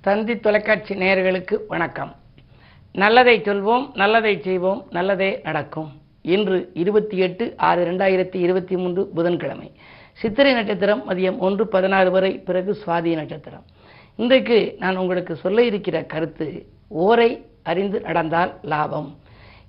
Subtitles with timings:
[0.00, 2.14] தந்தி தொலைக்காட்சி நேயர்களுக்கு வணக்கம்.
[2.92, 5.92] நல்லதை சொல்வோம் நல்லதை செய்வோம் நல்லதே நடக்கும்.
[6.22, 9.72] இன்று இருபத்தி எட்டு ஆறு ரெண்டாயிரத்தி இருபத்தி மூன்று புதன்கிழமை.
[10.12, 13.64] சித்திரை நட்சத்திரம் மதியம் ஒன்று பதினாறு வரை பிறகு சுவாதி நட்சத்திரம்.
[14.16, 19.18] இன்றைக்கு நான் உங்களுக்கு சொல்ல இருக்கிற கருத்து ஓரை அறிந்து நடந்தால் லாபம்.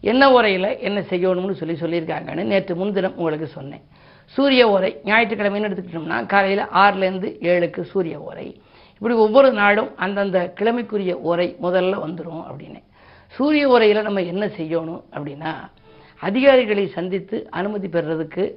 [0.01, 3.81] என்ன ஓரையில் என்ன செய்யணும்னு சொல்லி சொல்லியிருக்காங்கன்னு நேற்று முன்தினம் உங்களுக்கு சொன்னேன்.
[4.25, 8.61] சூரிய ஓரை ஞாயிற்றுக்கிழமைன்னு எடுத்துக்கிட்டோம்னா காலையில் ஆறுலேருந்து ஏழுக்கு சூரிய ஓரை.
[8.99, 12.79] இப்படி ஒவ்வொரு நாடும் அந்தந்த கிழமைக்குரிய உரை முதல்ல வந்துடும் அப்படின்னு.
[13.27, 15.51] சூரிய உரையில் நம்ம என்ன செய்யணும் அப்படின்னா
[16.21, 18.53] அதிகாரிகளை சந்தித்து அனுமதி பெறுறதுக்கு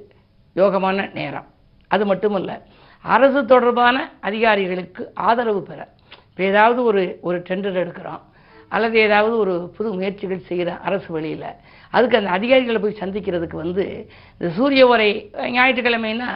[0.55, 1.47] யோகமான நேரம்.
[1.87, 2.51] அது மட்டுமல்ல
[3.01, 5.79] அரசு தொடர்பான அதிகாரிகளுக்கு ஆதரவு பெற.
[6.29, 8.21] இப்போ ஏதாவது ஒரு ஒரு டெண்டர் எடுக்கிறோம்.
[8.75, 11.47] அல்லது ஏதாவது ஒரு புது முயற்சிகள் செய்கிற அரசு வழியில்.
[11.93, 13.83] அதுக்கு அந்த அதிகாரிகளை போய் சந்திக்கிறதுக்கு வந்து
[14.37, 15.09] இந்த சூரிய உரை
[15.57, 16.29] ஞாயிற்றுக்கிழமைனா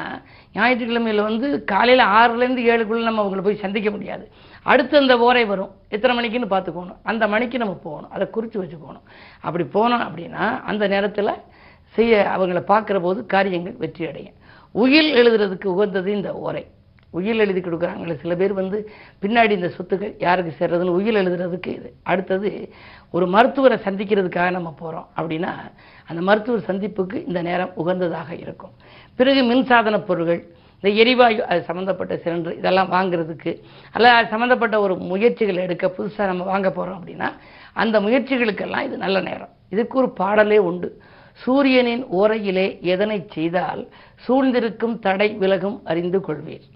[0.57, 4.25] ஞாயிற்றுக்கிழமையில் வந்து காலையில் ஆறுலேருந்து ஏழுக்குள்ளே நம்ம அவங்களை போய் சந்திக்க முடியாது.
[4.71, 5.71] அடுத்து அந்த ஓரை வரும்.
[5.95, 6.99] எத்தனை மணிக்குன்னு பார்த்துக்கோணும்.
[7.11, 8.11] அந்த மணிக்கு நம்ம போகணும்.
[8.15, 9.05] அதை குறித்து வச்சு போகணும்
[9.47, 11.33] அப்படி போனோம் அப்படின்னா அந்த நேரத்தில்
[11.97, 14.35] செய்ய அவங்கள பார்க்குற போது காரியங்கள் வெற்றி அடையும்
[14.81, 16.63] உயில் எழுதுறதுக்கு உகந்தது இந்த ஓரை.
[17.19, 18.15] உயில் எழுதி கொடுக்குறாங்களே.
[18.23, 18.77] சில பேர் வந்து
[19.21, 21.89] பின்னாடி இந்த சொத்துக்கள் யாருக்கு சேர்றதுன்னு உயில் எழுதுறதுக்கு இது.
[22.11, 22.51] அடுத்தது
[23.15, 25.53] ஒரு மருத்துவரை சந்திக்கிறதுக்காக நம்ம போகிறோம் அப்படின்னா
[26.11, 28.75] அந்த மருத்துவர் சந்திப்புக்கு இந்த நேரம் உகந்ததாக இருக்கும்.
[29.19, 30.41] பிறகு மின்சாதன பொருட்கள்
[30.79, 33.51] இந்த எரிவாயு அது சம்மந்தப்பட்ட சிலிண்டர் இதெல்லாம் வாங்குறதுக்கு
[33.95, 37.29] அல்ல அது சம்மந்தப்பட்ட ஒரு முயற்சிகள் எடுக்க புதுசாக நம்ம வாங்க போகிறோம் அப்படின்னா
[37.83, 39.53] அந்த முயற்சிகளுக்கெல்லாம் இது நல்ல நேரம்.
[39.73, 40.89] இதுக்கு ஒரு பாடலே உண்டு.
[41.43, 43.81] சூரியனின் ஓரையிலே எதனை செய்தால்
[44.25, 46.67] சூழ்ந்திருக்கும் தடை விலகும் அறிந்து கொள்வீர்.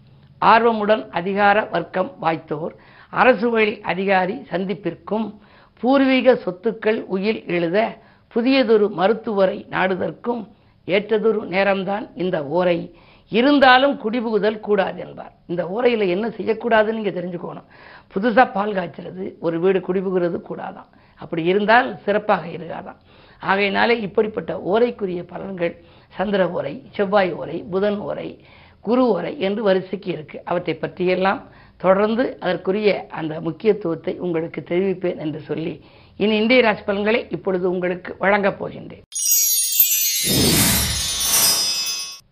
[0.45, 2.73] ஆர்வமுடன் அதிகார வர்க்கம் வாய்த்தோர்
[3.09, 5.35] அரசு வழி அதிகாரி சந்திப்பிற்கும்
[5.79, 7.97] பூர்வீக சொத்துக்கள் உயில் எழுத
[8.35, 10.47] புதியதொரு மருத்துவரை நாடுதற்கும்
[10.85, 12.95] ஏற்றதொரு நேரம்தான் இந்த ஓரை.
[13.29, 15.33] இருந்தாலும் குடிபுகுதல் கூடாது என்பார்.
[15.45, 17.67] இந்த ஓரையில் என்ன செய்யக்கூடாதுன்னு நீங்கள் தெரிஞ்சுக்கணும்.
[18.13, 20.89] புதுசாக பால் காய்ச்சறது ஒரு வீடு குடிபுகிறது கூடாதான்.
[21.15, 22.99] அப்படி இருந்தால் சிறப்பாக இருக்காதான்.
[23.39, 25.75] ஆகையினாலே இப்படிப்பட்ட ஓரைக்குரிய பலன்கள்
[26.07, 28.45] சந்திர ஓரை செவ்வாய் ஓரை புதன் ஓரை
[28.87, 31.41] குரு ஓரை என்று வரிசைக்கு இருக்கு அவற்றை பற்றியெல்லாம்
[31.83, 35.73] தொடர்ந்து அதற்குரிய அந்த முக்கியத்துவத்தை உங்களுக்கு தெரிவிப்பேன் என்று சொல்லி
[36.19, 39.05] இனி இந்திய ராசி பலன்களை இப்பொழுது உங்களுக்கு வழங்கப் போகின்றேன்.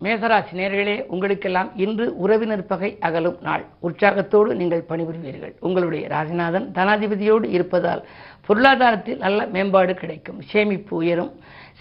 [0.04, 3.64] மேசராசி நேர்களே உங்களுக்கெல்லாம் இன்று உறவினர் பகை அகலும் நாள்.
[3.88, 5.54] உற்சாகத்தோடு நீங்கள் பணிபுரிவீர்கள்.
[5.60, 8.04] உங்களுடைய ராசிநாதன் தனாதிபதியோடு இருப்பதால்
[8.48, 10.40] பொருளாதாரத்தில் நல்ல மேம்பாடு கிடைக்கும்.
[10.52, 11.32] சேமிப்பு உயரும்.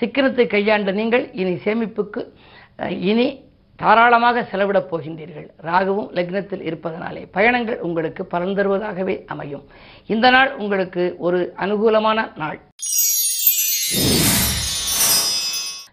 [0.00, 2.24] சிக்கனத்தை கையாண்ட நீங்கள் இனி சேமிப்புக்கு
[3.10, 3.28] இனி
[3.80, 5.48] தாராளமாக செலவிடப் போகின்றீர்கள்.
[5.62, 9.64] ராகுவும் லக்னத்தில் இருப்பதனாலே பயணங்கள் உங்களுக்கு பலன் தருவதாகவே அமையும்.
[10.06, 12.58] இந்த நாள் உங்களுக்கு ஒரு அனுகூலமான நாள்.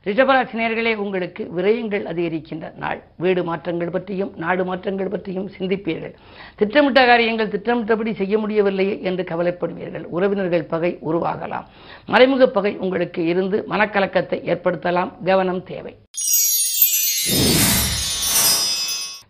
[0.07, 3.03] ரிஷபராசினியர்களே உங்களுக்கு விரயங்கள் அதிகரிக்கின்ற நாள்.
[3.17, 6.13] வீடு மாற்றங்கள் பற்றியும் நாடு மாற்றங்கள் பற்றியும் சிந்திப்பீர்கள்.
[6.55, 10.05] திட்டமிட்ட காரியங்கள் திட்டமிட்டபடி செய்ய முடியவில்லையே என்று கவலைப்படுவீர்கள்.
[10.17, 11.65] உறவினர்கள் பகை உருவாகலாம்.
[12.05, 15.13] மறைமுக பகை உங்களுக்கு இருந்து மனக்கலக்கத்தை ஏற்படுத்தலாம்.
[15.25, 15.95] கவனம் தேவை.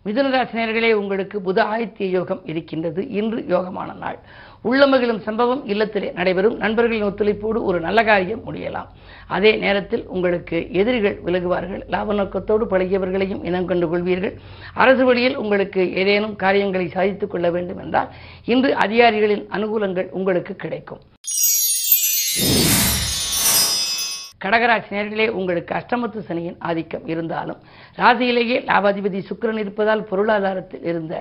[0.05, 3.09] மிதுனராசினியர்களே உங்களுக்கு புத ஆதித்ய யோகம் இருக்கின்றது.
[3.09, 4.19] இன்று யோகமான நாள்.
[4.63, 6.57] உள்ளமகிழும் சம்பவம் இல்லத்திலே நடைபெறும்.
[6.57, 8.87] நண்பர்களின் ஒத்துழைப்போடு ஒரு நல்ல காரியம் முடியலாம்.
[9.27, 11.81] அதே நேரத்தில் உங்களுக்கு எதிரிகள் விலகுவார்கள்.
[11.89, 14.37] லாப நோக்கத்தோடு பழகியவர்களையும் இனம் கண்டு கொள்வீர்கள்.
[14.73, 18.09] அரசு வழியில் உங்களுக்கு ஏதேனும் காரியங்களை சாதித்துக் கொள்ள வேண்டும் என்றால்
[18.45, 20.99] இன்று அதிகாரிகளின் அனுகூலங்கள் உங்களுக்கு கிடைக்கும்.
[24.45, 27.57] கடகராசி நேர்களே உங்களுக்கு அஷ்டமத்து சனியின் ஆதிக்கம் இருந்தாலும்
[27.99, 31.13] ராசியிலேயே லாபாதிபதி சுக்கிரன் இருப்பதால் பொருளாதாரத்தில் இருந்த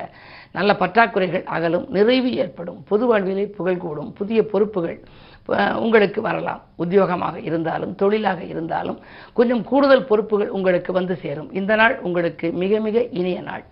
[0.57, 2.81] நல்ல பற்றாக்குறைகள் அகலும் நிறைவு ஏற்படும்.
[2.91, 4.12] பொது வாழ்விலே புகழ் கூடும்.
[4.12, 4.99] புதிய பொறுப்புகள்
[5.85, 6.62] உங்களுக்கு வரலாம்.
[6.85, 8.99] உத்தியோகமாக இருந்தாலும் தொழிலாக இருந்தாலும்
[9.33, 11.51] கொஞ்சம் கூடுதல் பொறுப்புகள் உங்களுக்கு வந்து சேரும்.
[11.61, 13.65] இந்த நாள் உங்களுக்கு மிக மிக இனிய நாள்.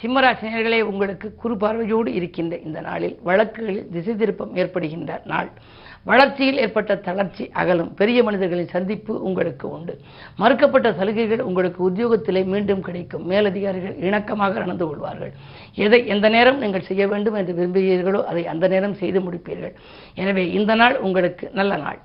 [0.00, 5.50] சிம்மராசினியர்களே உங்களுக்கு குறு பார்வையோடு இருக்கின்ற இந்த நாளில் வழக்குகளில் திசை திருப்பம் ஏற்படுகின்ற நாள்.
[6.04, 7.94] வளர்ச்சியில் ஏற்பட்ட தளர்ச்சி அகலும்.
[7.94, 9.94] பெரிய மனிதர்களின் சந்திப்பு உங்களுக்கு உண்டு.
[10.38, 13.26] மறுக்கப்பட்ட சலுகைகள் உங்களுக்கு உத்தியோகத்திலே மீண்டும் கிடைக்கும்.
[13.26, 15.32] மேலதிகாரிகள் இணக்கமாக நடந்து கொள்வார்கள்.
[15.74, 19.74] எதை எந்த நேரம் நீங்கள் செய்ய வேண்டும் என்று விரும்புகிறீர்களோ அதை அந்த நேரம் செய்து முடிப்பீர்கள்.
[20.14, 22.00] எனவே இந்த நாள் உங்களுக்கு நல்ல நாள்.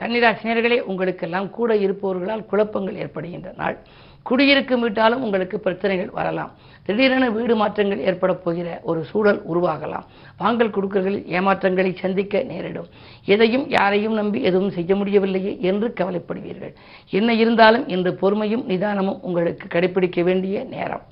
[0.00, 3.76] கன்னிராசினியர்களே உங்களுக்கெல்லாம் கூட இருப்பவர்களால் குழப்பங்கள் ஏற்படுகின்ற நாள்.
[4.28, 6.52] குடியிருக்கும் வீட்டாலும் உங்களுக்கு பிரச்சனைகள் வரலாம்.
[6.86, 10.06] திடீரென வீடு மாற்றங்கள் ஏற்பட போகிற ஒரு சூழல் உருவாகலாம்.
[10.38, 12.88] வாங்கல் கொடுக்கல்களில் ஏமாற்றங்களை சந்திக்க நேரிடும்.
[13.24, 16.74] எதையும் யாரையும் நம்பி எதுவும் செய்ய முடியவில்லையே என்று கவலைப்படுவீர்கள்.
[17.10, 21.04] என்ன இருந்தாலும் இன்று பொறுமையும் நிதானமும் உங்களுக்கு கடைபிடிக்க வேண்டிய நேரம்.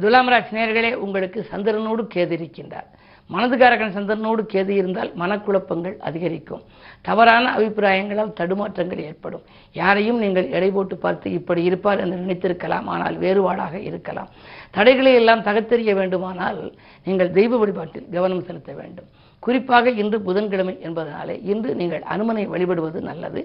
[0.00, 2.88] துலாம் ராசி நேர்களே உங்களுக்கு சந்திரனோடு கேதிருக்கின்றார்
[3.34, 6.62] மனதுக்காரகன் சந்திரனோடு கேது இருந்தால் மனக்குழப்பங்கள் அதிகரிக்கும்.
[7.08, 9.44] தவறான அபிப்பிராயங்களால் தடுமாற்றங்கள் ஏற்படும்.
[9.80, 14.30] யாரையும் நீங்கள் எடை போட்டு பார்த்து இப்படி இருப்பார் என்று நினைத்திருக்கலாம் ஆனால் வேறுபாடாக இருக்கலாம்.
[14.76, 16.60] தடைகளை எல்லாம் தகத்தெறிய வேண்டுமானால்
[17.08, 19.08] நீங்கள் தெய்வ வழிபாட்டில் கவனம் செலுத்த வேண்டும்.
[19.46, 23.40] குறிப்பாக இன்று புதன்கிழமை என்பதனாலே இன்று நீங்கள் அனுமனை வழிபடுவது நல்லது.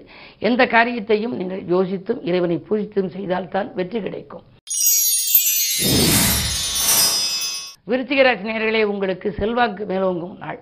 [0.48, 4.44] எந்த காரியத்தையும் நீங்கள் யோசித்தும் இறைவனை பூஜித்தும் செய்தால்தான் வெற்றி கிடைக்கும்.
[7.88, 10.58] விருச்சிகராசி நேர்களே உங்களுக்கு செல்வாக்கு மேலோங்கும் நாள்.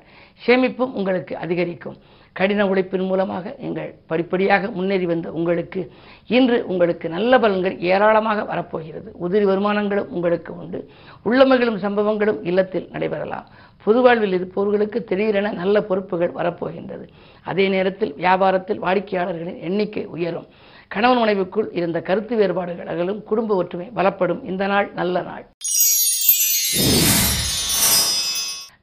[0.47, 1.97] சேமிப்பும் உங்களுக்கு அதிகரிக்கும்.
[2.33, 5.81] கடின உழைப்பின் மூலமாக நீங்கள் படிப்படியாக முன்னேறி வந்த உங்களுக்கு
[6.27, 9.13] இன்று உங்களுக்கு நல்ல பலன்கள் ஏராளமாக வரப்போகிறது.
[9.25, 10.91] உதிரி வருமானங்களும் உங்களுக்கு உண்டு.
[11.25, 13.47] உள்ளமகளும் சம்பவங்களும் இல்லத்தில் நடைபெறலாம்.
[13.85, 17.07] பொது வாழ்வில் இருப்பவர்களுக்கு திடீரென நல்ல பொறுப்புகள் வரப்போகின்றது.
[17.45, 20.47] அதே நேரத்தில் வியாபாரத்தில் வாடிக்கையாளர்களின் எண்ணிக்கை உயரும்.
[20.89, 23.23] கணவன் மனைவிக்குள் இருந்த கருத்து வேறுபாடுகள் அகலும்.
[23.23, 24.45] குடும்ப ஒற்றுமை பலப்படும்.
[24.45, 25.47] இந்த நாள் நல்ல நாள்.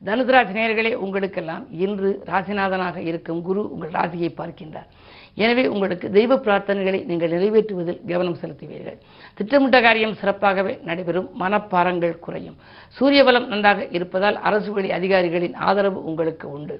[0.06, 4.90] தனுசராசி நேர்களே உங்களுக்கெல்லாம் இன்று ராசிநாதனாக இருக்கும் குரு உங்கள் ராசியை பார்க்கின்றார்.
[5.36, 8.98] எனவே உங்களுக்கு தெய்வ பிரார்த்தனைகளை நீங்கள் நிறைவேற்றுவதில் கவனம் செலுத்துவீர்கள்.
[9.34, 11.30] திட்டமிட்ட காரியம் சிறப்பாகவே நடைபெறும்.
[11.40, 12.58] மனப்பாரங்கள் குறையும்.
[12.88, 16.78] சூரிய பலம் நன்றாக இருப்பதால் அரசு வழி அதிகாரிகளின் ஆதரவு உங்களுக்கு உண்டு.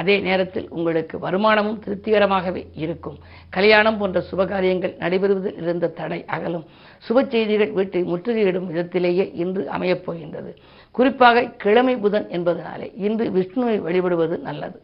[0.00, 3.18] அதே நேரத்தில் உங்களுக்கு வருமானமும் திருப்திகரமாகவே இருக்கும்.
[3.50, 6.64] கல்யாணம் போன்ற சுபகாரியங்கள் நடைபெறுவதில் இருந்த தடை அகலும்.
[7.08, 10.52] சுப செய்திகள் வீட்டை முற்றுகையிடும் விதத்திலேயே இன்று அமையப் போகின்றது.
[10.96, 14.78] குறிப்பாக கிழமை புதன் என்பதனாலே இன்று விஷ்ணுவை வழிபடுவது நல்லது.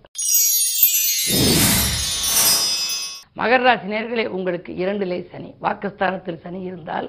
[3.39, 5.51] மகர ராசி நேர்களே உங்களுக்கு இரண்டிலே சனி.
[5.65, 7.09] வாக்குஸ்தானத்தில் சனி இருந்தால்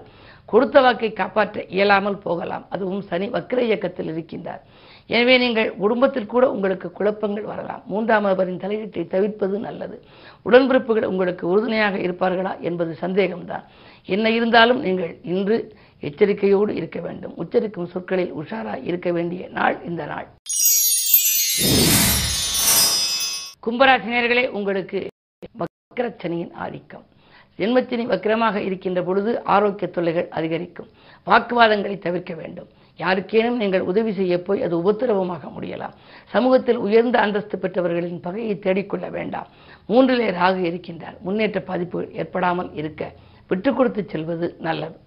[0.52, 2.66] கொடுத்த வாக்கை காப்பாற்ற இயலாமல் போகலாம்.
[2.70, 4.62] அதுவும் சனி வக்ர இயக்கத்தில் இருக்கின்றார்.
[5.08, 7.84] எனவே நீங்கள் குடும்பத்தில் கூட உங்களுக்கு குழப்பங்கள் வரலாம்.
[7.92, 9.98] மூன்றாம் நபரின் தலையீட்டை தவிர்ப்பது நல்லது.
[10.48, 13.66] உடன்பிறப்புகள் உங்களுக்கு உறுதுணையாக இருப்பார்களா என்பது சந்தேகம்தான்.
[14.06, 15.58] என்ன இருந்தாலும் நீங்கள் இன்று
[16.00, 17.34] எச்சரிக்கையோடு இருக்க வேண்டும்.
[17.36, 20.28] உச்சரிக்கும் சொற்களில் உஷாராய் இருக்க வேண்டிய நாள் இந்த நாள்.
[23.66, 25.08] கும்பராசினியர்களே உங்களுக்கு
[25.62, 27.06] வக்கரச்சனியின் ஆதிக்கம்.
[27.60, 30.88] ஜென்மத்தினி வக்கிரமாக இருக்கின்ற பொழுது ஆரோக்கிய தொல்லைகள் அதிகரிக்கும்.
[31.26, 32.70] வாக்குவாதங்களை தவிர்க்க வேண்டும்.
[33.00, 35.94] யாருக்கேனும் நீங்கள் உதவி செய்ய போய் அது உபத்திரவமாக முடியலாம்.
[36.26, 39.48] சமூகத்தில் உயர்ந்த அந்தஸ்து பெற்றவர்களின் பகையை தேடிக்கொள்ள வேண்டாம்.
[39.90, 41.18] மூன்றிலே ராகு இருக்கின்றார்.
[41.20, 43.12] முன்னேற்ற பாதிப்புகள் ஏற்படாமல் இருக்க.
[43.48, 44.98] விட்டு கொடுத்து செல்வது நல்லது.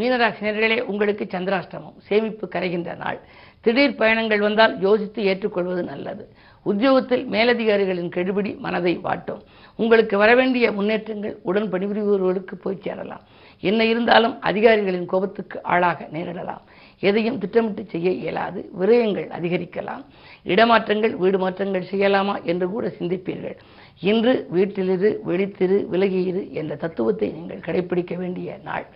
[0.00, 3.18] மீனராசினியர்களே உங்களுக்கு சந்திராஷ்டமம் சேமிப்பு கரைகின்ற நாள்.
[3.64, 6.24] திடீர் பயணங்கள் வந்தால் யோசித்து ஏற்றுக்கொள்வது நல்லது.
[6.66, 9.42] உத்தியோகத்தில் மேலதிகாரிகளின் கெடுபிடி மனதை வாட்டும்.
[9.78, 13.24] உங்களுக்கு வரவேண்டிய முன்னேற்றங்கள் உடன் பணிபுரிபவர்களுக்கு போய் சேரலாம்.
[13.62, 16.62] என்ன இருந்தாலும் அதிகாரிகளின் கோபத்துக்கு ஆளாக நேரிடலாம்.
[17.08, 18.60] எதையும் திட்டமிட்டு செய்ய இயலாது.
[18.80, 20.02] விரயங்கள் அதிகரிக்கலாம்.
[20.52, 23.56] இடமாற்றங்கள் வீடு மாற்றங்கள் செய்யலாமா என்று கூட சிந்திப்பீர்கள்.
[24.10, 28.86] இன்று வீட்டிலிரு வெளித்திரு விலகியிரு என்ற தத்துவத்தை நீங்கள் கடைபிடிக்க வேண்டிய நாள்.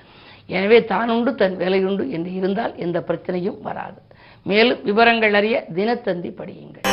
[0.46, 3.98] எனவே தானுண்டு தன் வேலையுண்டு என்று இருந்தால் எந்த பிரச்சனையும் வராது.
[4.42, 6.86] மேலும் விவரங்கள் அறிய தினத்தந்தி படியுங்கள்.